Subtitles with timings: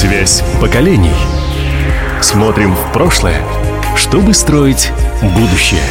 [0.00, 1.10] Связь поколений.
[2.22, 3.42] Смотрим в прошлое,
[3.96, 4.92] чтобы строить
[5.34, 5.82] будущее.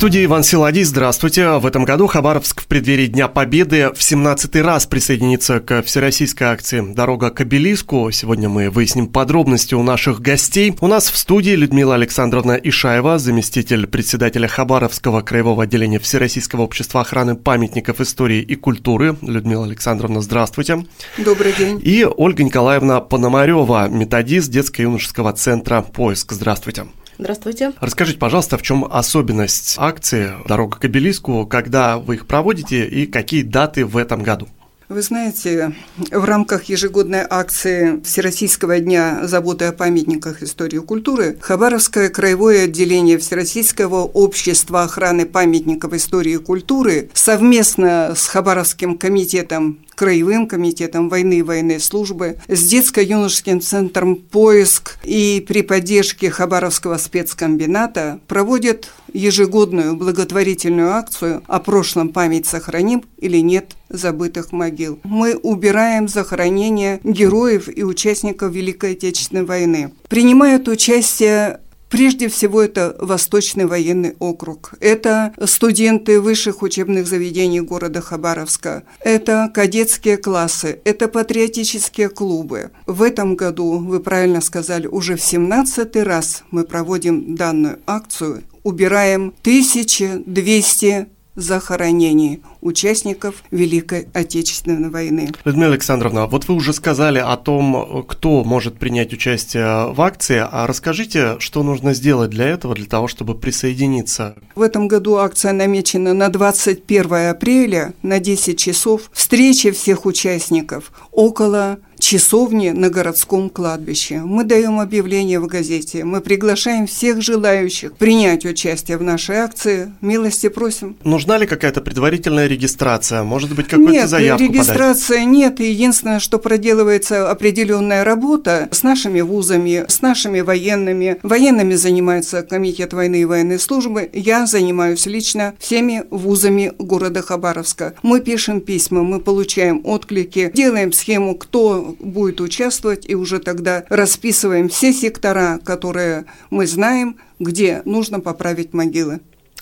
[0.00, 1.58] Студии Иван Силадий, здравствуйте.
[1.58, 6.80] В этом году Хабаровск в преддверии Дня Победы в 17-й раз присоединится к всероссийской акции
[6.94, 8.10] «Дорога к обелиску».
[8.10, 10.74] Сегодня мы выясним подробности у наших гостей.
[10.80, 17.36] У нас в студии Людмила Александровна Ишаева, заместитель председателя Хабаровского краевого отделения Всероссийского общества охраны
[17.36, 19.18] памятников истории и культуры.
[19.20, 20.86] Людмила Александровна, здравствуйте.
[21.18, 21.78] Добрый день.
[21.84, 26.32] И Ольга Николаевна Пономарева, методист детско-юношеского центра «Поиск».
[26.32, 26.86] Здравствуйте.
[27.20, 27.74] Здравствуйте.
[27.80, 33.42] Расскажите, пожалуйста, в чем особенность акции «Дорога к обелиску», когда вы их проводите и какие
[33.42, 34.48] даты в этом году?
[34.88, 35.72] Вы знаете,
[36.10, 43.18] в рамках ежегодной акции Всероссийского дня заботы о памятниках истории и культуры Хабаровское краевое отделение
[43.18, 51.42] Всероссийского общества охраны памятников истории и культуры совместно с Хабаровским комитетом краевым комитетом войны и
[51.42, 61.42] военной службы, с детско-юношеским центром «Поиск» и при поддержке Хабаровского спецкомбината проводят ежегодную благотворительную акцию
[61.46, 64.98] «О прошлом память сохраним или нет забытых могил».
[65.04, 69.92] Мы убираем захоронения героев и участников Великой Отечественной войны.
[70.08, 71.60] Принимают участие
[71.90, 74.74] Прежде всего, это Восточный военный округ.
[74.80, 78.84] Это студенты высших учебных заведений города Хабаровска.
[79.00, 80.80] Это кадетские классы.
[80.84, 82.70] Это патриотические клубы.
[82.86, 88.44] В этом году, вы правильно сказали, уже в 17 раз мы проводим данную акцию.
[88.62, 91.06] Убираем 1200
[91.40, 95.32] захоронений участников Великой Отечественной войны.
[95.44, 100.66] Людмила Александровна, вот вы уже сказали о том, кто может принять участие в акции, а
[100.66, 104.36] расскажите, что нужно сделать для этого, для того, чтобы присоединиться?
[104.54, 109.10] В этом году акция намечена на 21 апреля на 10 часов.
[109.12, 114.20] Встреча всех участников около часовни на городском кладбище.
[114.20, 116.04] Мы даем объявление в газете.
[116.04, 119.92] Мы приглашаем всех желающих принять участие в нашей акции.
[120.00, 120.96] Милости просим.
[121.04, 123.22] Нужна ли какая-то предварительная регистрация?
[123.22, 125.32] Может быть, какую-то нет, заявку регистрация подать?
[125.32, 125.60] нет.
[125.60, 131.18] Единственное, что проделывается определенная работа с нашими вузами, с нашими военными.
[131.22, 134.08] Военными занимается Комитет войны и военной службы.
[134.12, 137.94] Я занимаюсь лично всеми вузами города Хабаровска.
[138.02, 144.68] Мы пишем письма, мы получаем отклики, делаем схему, кто будет участвовать, и уже тогда расписываем
[144.68, 149.20] все сектора, которые мы знаем, где нужно поправить могилы.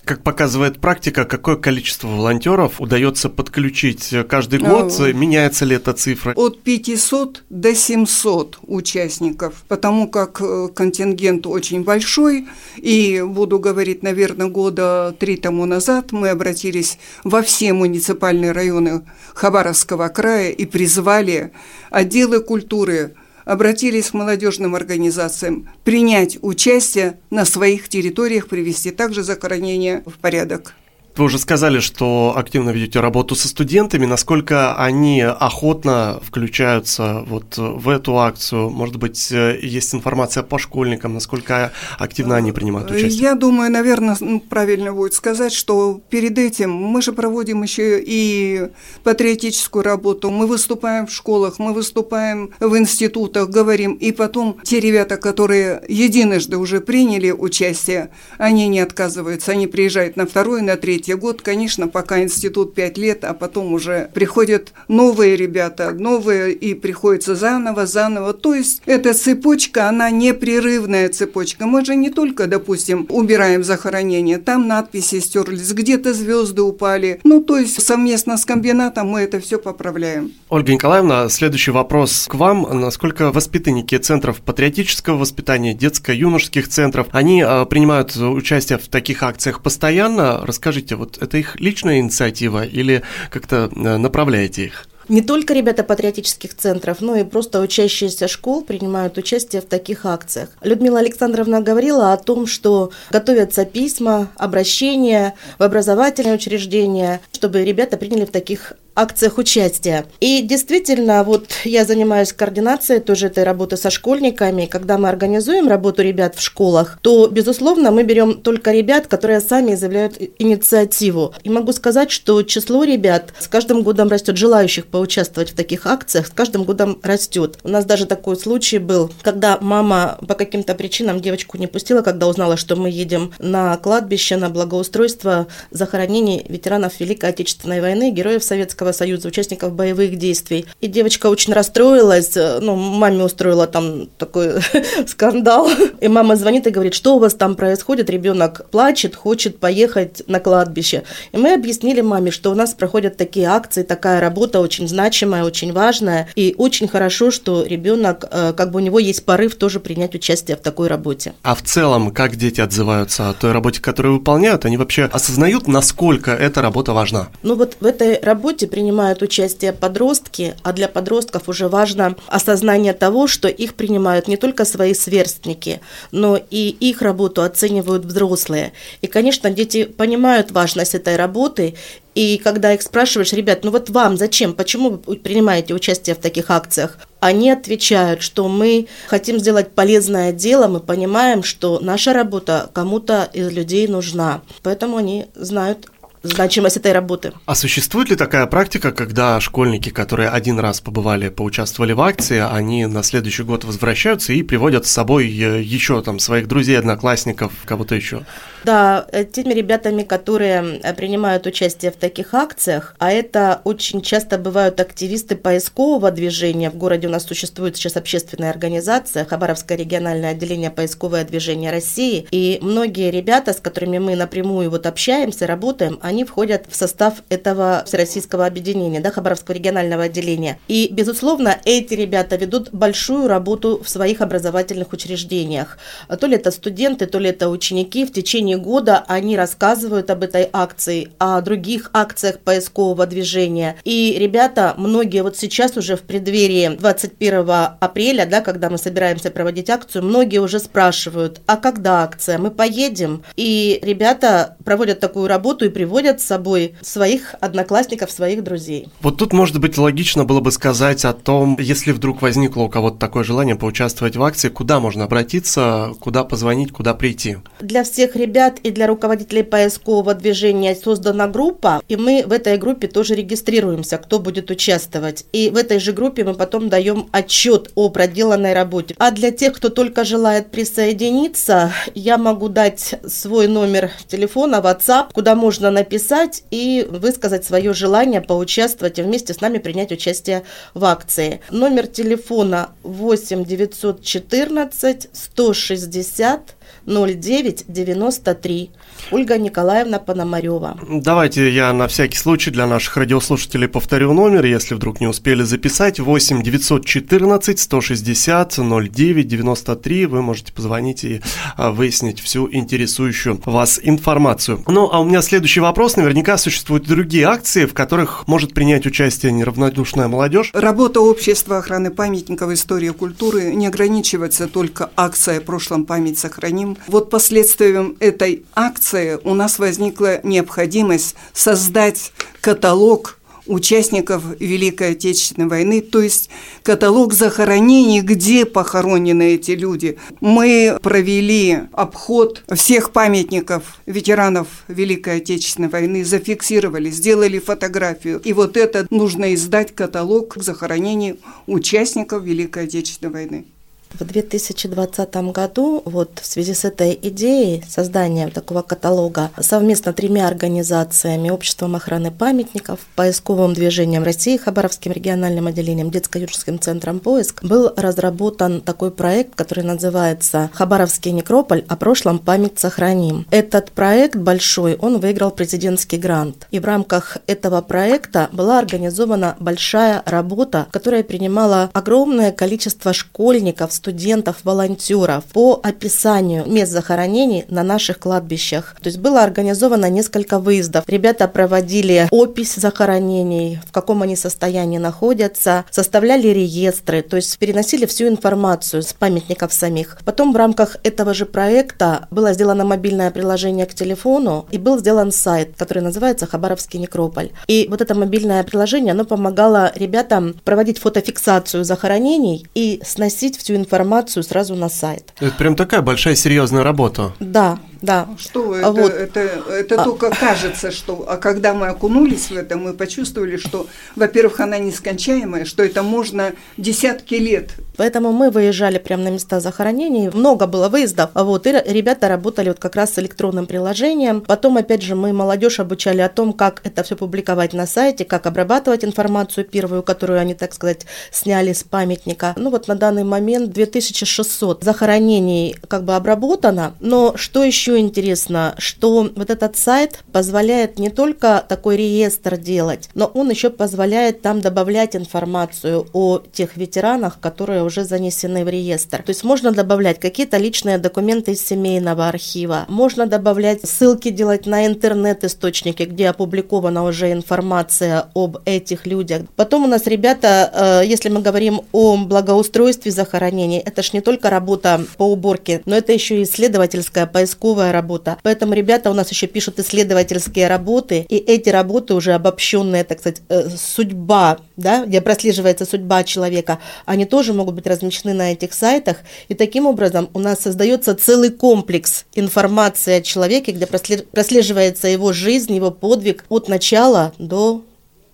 [0.09, 4.91] Как показывает практика, какое количество волонтеров удается подключить каждый год?
[4.99, 6.33] А, Меняется ли эта цифра?
[6.35, 12.49] От 500 до 700 участников, потому как э, контингент очень большой.
[12.79, 19.05] И буду говорить, наверное, года три тому назад мы обратились во все муниципальные районы
[19.35, 21.53] Хабаровского края и призвали
[21.91, 23.13] отделы культуры
[23.49, 30.75] обратились к молодежным организациям принять участие на своих территориях, привести также захоронение в порядок.
[31.19, 34.07] Вы уже сказали, что активно ведете работу со студентами.
[34.07, 38.71] Насколько они охотно включаются вот в эту акцию?
[38.71, 43.21] Может быть, есть информация по школьникам, насколько активно они принимают участие?
[43.21, 48.69] Я думаю, наверное, ну, правильно будет сказать, что перед этим мы же проводим еще и
[49.03, 50.31] патриотическую работу.
[50.31, 53.95] Мы выступаем в школах, мы выступаем в институтах, говорим.
[53.95, 59.51] И потом те ребята, которые единожды уже приняли участие, они не отказываются.
[59.51, 63.73] Они приезжают на второй, на третий третий год, конечно, пока институт 5 лет, а потом
[63.73, 68.35] уже приходят новые ребята, новые, и приходится заново, заново.
[68.35, 71.67] То есть эта цепочка, она непрерывная цепочка.
[71.67, 77.21] Мы же не только, допустим, убираем захоронение, там надписи стерлись, где-то звезды упали.
[77.25, 80.33] Ну, то есть совместно с комбинатом мы это все поправляем.
[80.51, 82.67] Ольга Николаевна, следующий вопрос к вам.
[82.81, 90.45] Насколько воспитанники центров патриотического воспитания, детско-юношеских центров, они э, принимают участие в таких акциях постоянно?
[90.45, 94.87] Расскажите, вот это их личная инициатива или как-то э, направляете их?
[95.09, 100.51] Не только ребята патриотических центров, но и просто учащиеся школ принимают участие в таких акциях.
[100.61, 108.27] Людмила Александровна говорила о том, что готовятся письма, обращения в образовательные учреждения, чтобы ребята приняли
[108.27, 110.07] в таких акциях участия.
[110.21, 114.67] И действительно, вот я занимаюсь координацией тоже этой работы со школьниками.
[114.67, 119.77] Когда мы организуем работу ребят в школах, то, безусловно, мы берем только ребят, которые сами
[119.77, 121.33] заявляют инициативу.
[121.45, 126.27] И могу сказать, что число ребят с каждым годом растет, желающих поучаствовать в таких акциях,
[126.27, 127.59] с каждым годом растет.
[127.63, 132.27] У нас даже такой случай был, когда мама по каким-то причинам девочку не пустила, когда
[132.27, 138.88] узнала, что мы едем на кладбище, на благоустройство захоронений ветеранов Великой Отечественной войны, героев Советского
[138.93, 140.67] Советского Союза, участников боевых действий.
[140.83, 144.61] И девочка очень расстроилась, ну, маме устроила там такой
[145.07, 145.69] скандал.
[146.01, 150.41] И мама звонит и говорит, что у вас там происходит, ребенок плачет, хочет поехать на
[150.41, 151.05] кладбище.
[151.33, 155.73] И мы объяснили маме, что у нас проходят такие акции, такая работа очень значимая, очень
[155.73, 160.15] важная, и очень хорошо, что ребенок, э, как бы у него есть порыв тоже принять
[160.15, 161.33] участие в такой работе.
[161.43, 164.67] А в целом, как дети отзываются о той работе, которую выполняют?
[164.67, 167.29] Они вообще осознают, насколько эта работа важна?
[167.43, 173.27] Ну вот в этой работе принимают участие подростки, а для подростков уже важно осознание того,
[173.27, 175.81] что их принимают не только свои сверстники,
[176.13, 178.73] но и их работу оценивают взрослые.
[179.01, 181.75] И, конечно, дети понимают важность этой работы
[182.15, 186.51] и когда их спрашиваешь, ребят, ну вот вам зачем, почему вы принимаете участие в таких
[186.51, 186.99] акциях?
[187.21, 193.53] Они отвечают, что мы хотим сделать полезное дело, мы понимаем, что наша работа кому-то из
[193.53, 194.43] людей нужна.
[194.63, 195.89] Поэтому они знают
[196.23, 197.33] значимость этой работы.
[197.47, 202.87] А существует ли такая практика, когда школьники, которые один раз побывали, поучаствовали в акции, они
[202.87, 207.95] на следующий год возвращаются и приводят с собой э, еще там своих друзей, одноклассников, кого-то
[207.95, 208.23] еще?
[208.65, 214.39] Да, э, теми ребятами, которые э, принимают участие в таких акциях, а это очень часто
[214.39, 216.71] бывают активисты поискового движения.
[216.71, 222.27] В городе у нас существует сейчас общественная организация Хабаровское региональное отделение поисковое движение России.
[222.31, 227.83] И многие ребята, с которыми мы напрямую вот общаемся, работаем, они входят в состав этого
[227.87, 230.59] всероссийского объединения, да, Хабаровского регионального отделения.
[230.69, 235.79] И, безусловно, эти ребята ведут большую работу в своих образовательных учреждениях.
[236.19, 238.07] То ли это студенты, то ли это ученики.
[238.07, 243.77] В течение года они рассказывают об этой акции, о других акциях поискового движения.
[243.85, 247.49] И ребята, многие вот сейчас уже в преддверии 21
[247.81, 253.23] апреля, да, когда мы собираемся проводить акцию, многие уже спрашивают, а когда акция, мы поедем?
[253.37, 258.89] И ребята проводят такую работу и приводят приводят с собой своих одноклассников, своих друзей.
[259.01, 262.99] Вот тут, может быть, логично было бы сказать о том, если вдруг возникло у кого-то
[262.99, 267.39] такое желание поучаствовать в акции, куда можно обратиться, куда позвонить, куда прийти?
[267.59, 272.87] Для всех ребят и для руководителей поискового движения создана группа, и мы в этой группе
[272.87, 275.27] тоже регистрируемся, кто будет участвовать.
[275.33, 278.95] И в этой же группе мы потом даем отчет о проделанной работе.
[278.99, 285.35] А для тех, кто только желает присоединиться, я могу дать свой номер телефона, WhatsApp, куда
[285.35, 290.45] можно написать написать и высказать свое желание поучаствовать и вместе с нами принять участие
[290.75, 291.41] в акции.
[291.51, 298.71] Номер телефона 8 914 160 0993.
[299.11, 300.79] Ольга Николаевна Пономарева.
[300.89, 306.01] Давайте я на всякий случай для наших радиослушателей повторю номер, если вдруг не успели записать.
[306.01, 310.07] 8 914 160 09 93.
[310.07, 311.21] Вы можете позвонить и
[311.57, 314.63] а, выяснить всю интересующую вас информацию.
[314.67, 315.97] Ну, а у меня следующий вопрос.
[315.97, 320.51] Наверняка существуют другие акции, в которых может принять участие неравнодушная молодежь.
[320.55, 326.19] Работа общества охраны памятников истории и культуры не ограничивается только акцией «Прошлом память
[326.59, 333.15] сохраним», вот последствием этой акции у нас возникла необходимость создать каталог
[333.47, 336.29] участников Великой Отечественной войны, то есть
[336.63, 339.97] каталог захоронений, где похоронены эти люди.
[340.21, 348.21] Мы провели обход всех памятников ветеранов Великой Отечественной войны, зафиксировали, сделали фотографию.
[348.23, 353.47] И вот это нужно издать каталог захоронений участников Великой Отечественной войны.
[353.93, 361.31] В 2020 году вот в связи с этой идеей создания такого каталога совместно тремя организациями
[361.31, 368.91] Обществом охраны памятников, Поисковым движением России, Хабаровским региональным отделением, Детско-юридическим центром «Поиск» был разработан такой
[368.91, 371.65] проект, который называется «Хабаровский некрополь.
[371.69, 373.27] О прошлом память сохраним».
[373.31, 376.47] Этот проект большой, он выиграл президентский грант.
[376.51, 384.37] И в рамках этого проекта была организована большая работа, которая принимала огромное количество школьников, студентов,
[384.45, 388.77] волонтеров по описанию мест захоронений на наших кладбищах.
[388.83, 390.85] То есть было организовано несколько выездов.
[390.87, 398.09] Ребята проводили опись захоронений, в каком они состоянии находятся, составляли реестры, то есть переносили всю
[398.09, 399.99] информацию с памятников самих.
[400.05, 405.13] Потом в рамках этого же проекта было сделано мобильное приложение к телефону и был сделан
[405.13, 407.31] сайт, который называется Хабаровский некрополь.
[407.47, 413.68] И вот это мобильное приложение, оно помогало ребятам проводить фотофиксацию захоронений и сносить всю информацию
[413.69, 415.13] информацию сразу на сайт.
[415.21, 417.13] Это прям такая большая серьезная работа.
[417.21, 418.09] Да, да.
[418.19, 418.73] Что это?
[418.73, 418.93] Вот.
[418.93, 419.85] Это, это а...
[419.85, 421.05] только кажется, что...
[421.09, 423.67] А когда мы окунулись в это, мы почувствовали, что,
[423.97, 430.11] во-первых, она нескончаемая, что это можно десятки лет Поэтому мы выезжали прямо на места захоронений.
[430.13, 431.11] Много было выездов.
[431.15, 434.21] Вот, и ребята работали вот как раз с электронным приложением.
[434.21, 438.27] Потом, опять же, мы молодежь обучали о том, как это все публиковать на сайте, как
[438.27, 442.35] обрабатывать информацию первую, которую они, так сказать, сняли с памятника.
[442.37, 446.75] Ну вот на данный момент 2600 захоронений как бы обработано.
[446.81, 453.07] Но что еще интересно, что вот этот сайт позволяет не только такой реестр делать, но
[453.07, 459.03] он еще позволяет там добавлять информацию о тех ветеранах, которые уже занесены в реестр.
[459.03, 464.67] То есть можно добавлять какие-то личные документы из семейного архива, можно добавлять ссылки делать на
[464.67, 469.23] интернет-источники, где опубликована уже информация об этих людях.
[469.37, 474.31] Потом у нас ребята, э, если мы говорим о благоустройстве захоронений, это ж не только
[474.31, 478.19] работа по уборке, но это еще и исследовательская, поисковая работа.
[478.23, 483.23] Поэтому ребята у нас еще пишут исследовательские работы, и эти работы уже обобщенные, так сказать,
[483.29, 488.99] э, судьба, да, где прослеживается судьба человека, они тоже могут быть размещены на этих сайтах.
[489.29, 495.55] И таким образом у нас создается целый комплекс информации о человеке, где прослеживается его жизнь,
[495.55, 497.65] его подвиг от начала до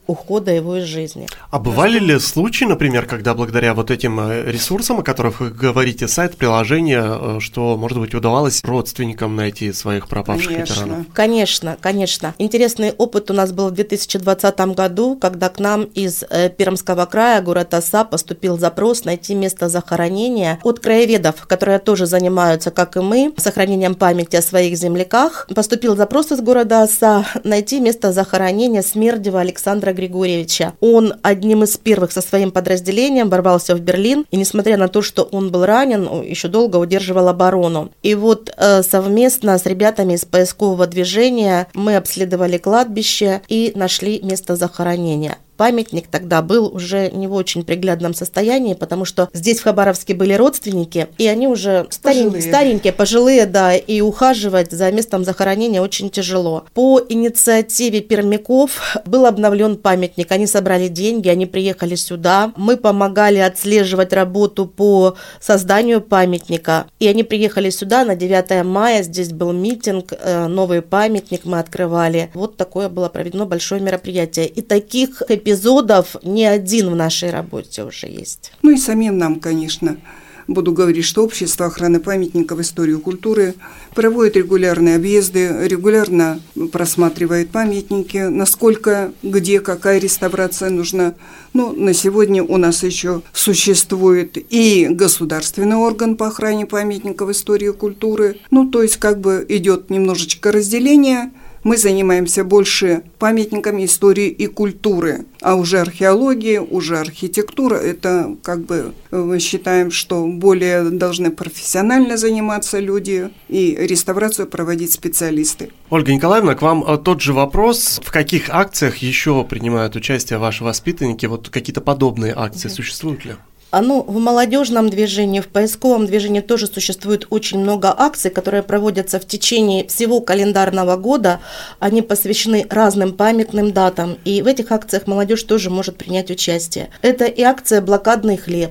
[0.07, 1.27] ухода его из жизни.
[1.51, 6.09] А бывали ли случаи, например, когда благодаря вот этим э, ресурсам, о которых вы говорите,
[6.09, 10.73] сайт, приложение, э, что, может быть, удавалось родственникам найти своих пропавших конечно.
[10.75, 11.07] ветеранов?
[11.13, 12.35] Конечно, конечно.
[12.39, 17.41] Интересный опыт у нас был в 2020 году, когда к нам из э, Пермского края,
[17.41, 23.33] город Оса, поступил запрос найти место захоронения от краеведов, которые тоже занимаются, как и мы,
[23.39, 25.47] сохранением памяти о своих земляках.
[25.55, 30.75] Поступил запрос из города Оса найти место захоронения Смердева Александра Григорьевича.
[30.81, 35.23] Он одним из первых со своим подразделением ворвался в Берлин, и несмотря на то, что
[35.23, 37.91] он был ранен, еще долго удерживал оборону.
[38.03, 44.57] И вот э, совместно с ребятами из поискового движения мы обследовали кладбище и нашли место
[44.57, 50.15] захоронения памятник тогда был уже не в очень приглядном состоянии, потому что здесь в Хабаровске
[50.15, 52.43] были родственники, и они уже старенькие, пожилые.
[52.43, 56.65] старенькие, пожилые, да, и ухаживать за местом захоронения очень тяжело.
[56.75, 64.13] По инициативе пермяков был обновлен памятник, они собрали деньги, они приехали сюда, мы помогали отслеживать
[64.13, 70.47] работу по созданию памятника, и они приехали сюда на 9 мая, здесь был митинг, э,
[70.47, 72.31] новый памятник мы открывали.
[72.35, 74.47] Вот такое было проведено большое мероприятие.
[74.47, 78.53] И таких эпизодов не один в нашей работе уже есть.
[78.63, 79.99] Ну и самим нам, конечно,
[80.47, 83.55] буду говорить, что Общество охраны памятников истории и культуры
[83.95, 86.41] проводит регулярные объезды, регулярно
[86.73, 91.15] просматривает памятники, насколько, где, какая реставрация нужна.
[91.53, 97.73] Ну, на сегодня у нас еще существует и государственный орган по охране памятников истории и
[97.73, 98.39] культуры.
[98.51, 101.31] Ну, то есть как бы идет немножечко разделение–
[101.65, 108.93] мы занимаемся больше памятниками истории и культуры, а уже археология, уже архитектура, это как бы
[109.11, 115.71] мы считаем, что более должны профессионально заниматься люди и реставрацию проводить специалисты.
[115.91, 118.01] Ольга Николаевна, к вам э, тот же вопрос.
[118.05, 121.27] В каких акциях еще принимают участие ваши воспитанники?
[121.27, 123.35] Вот какие-то подобные акции существуют ли?
[123.75, 129.19] А, ну, в молодежном движении, в поисковом движении тоже существует очень много акций, которые проводятся
[129.19, 131.41] в течение всего календарного года.
[131.81, 136.91] Они посвящены разным памятным датам, и в этих акциях молодежь тоже может принять участие.
[137.03, 138.71] Это и акция «Блокадный хлеб»,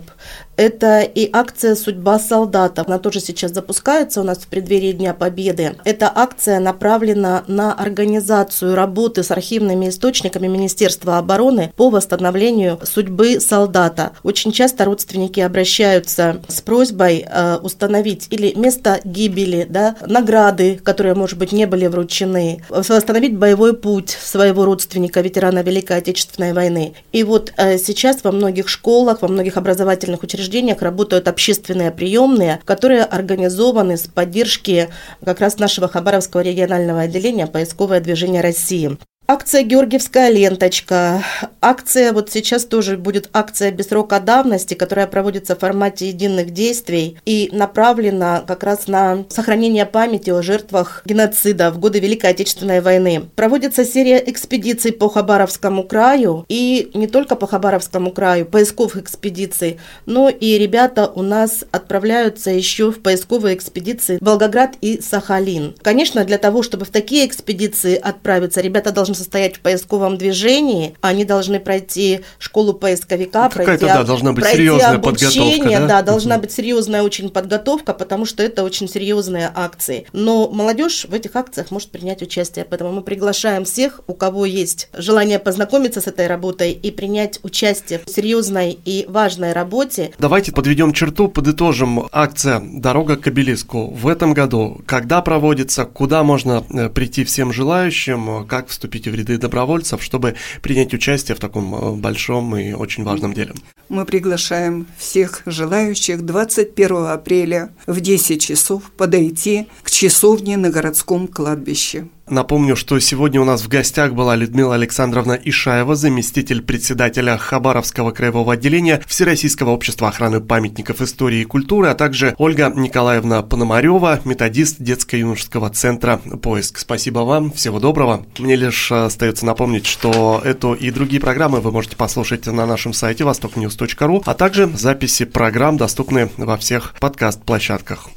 [0.55, 2.83] это и акция «Судьба солдата».
[2.85, 5.75] Она тоже сейчас запускается у нас в преддверии Дня Победы.
[5.83, 14.11] Эта акция направлена на организацию работы с архивными источниками Министерства обороны по восстановлению судьбы солдата.
[14.23, 21.37] Очень часто родственники обращаются с просьбой э, установить или место гибели, да, награды, которые, может
[21.37, 26.93] быть, не были вручены, восстановить боевой путь своего родственника, ветерана Великой Отечественной войны.
[27.11, 32.59] И вот э, сейчас во многих школах, во многих образовательных учреждениях учреждениях работают общественные приемные,
[32.65, 34.89] которые организованы с поддержки
[35.23, 38.97] как раз нашего Хабаровского регионального отделения «Поисковое движение России».
[39.25, 41.23] Акция «Георгиевская ленточка».
[41.61, 47.17] Акция, вот сейчас тоже будет акция без срока давности, которая проводится в формате единых действий
[47.25, 53.29] и направлена как раз на сохранение памяти о жертвах геноцида в годы Великой Отечественной войны.
[53.37, 60.27] Проводится серия экспедиций по Хабаровскому краю и не только по Хабаровскому краю, поисковых экспедиций, но
[60.27, 65.75] и ребята у нас отправляются еще в поисковые экспедиции Волгоград и Сахалин.
[65.81, 70.95] Конечно, для того, чтобы в такие экспедиции отправиться, ребята должны должен состоять в поисковом движении,
[71.01, 75.87] они должны пройти школу поисковика, пройти, да, должна быть пройти серьезная обучение, подготовка, да?
[75.87, 80.05] да, должна быть серьезная очень подготовка, потому что это очень серьезные акции.
[80.13, 84.89] Но молодежь в этих акциях может принять участие, поэтому мы приглашаем всех, у кого есть
[84.93, 90.11] желание познакомиться с этой работой и принять участие в серьезной и важной работе.
[90.19, 92.07] Давайте подведем черту, подытожим.
[92.11, 94.81] Акция «Дорога к обелиску» в этом году.
[94.85, 100.93] Когда проводится, куда можно э, прийти всем желающим, как вступить в ряды добровольцев, чтобы принять
[100.93, 103.53] участие в таком э, большом и очень важном деле?
[103.89, 112.07] Мы приглашаем всех желающих 21 апреля в 10 часов подойти к часовне на городском кладбище.
[112.29, 118.53] Напомню, что сегодня у нас в гостях была Людмила Александровна Ишаева, заместитель председателя Хабаровского краевого
[118.53, 125.69] отделения Всероссийского общества охраны памятников истории и культуры, а также Ольга Николаевна Пономарева, методист детско-юношеского
[125.71, 126.77] центра «Поиск».
[126.77, 128.25] Спасибо вам, всего доброго.
[128.39, 133.25] Мне лишь остается напомнить, что эту и другие программы вы можете послушать на нашем сайте
[133.25, 138.07] востокньюз.ру, а также записи программ доступны во всех подкаст-площадках.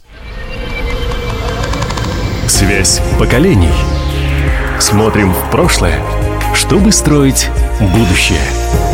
[2.47, 3.96] Связь поколений.
[4.79, 5.99] Смотрим в прошлое,
[6.55, 7.49] чтобы строить
[7.81, 8.86] будущее.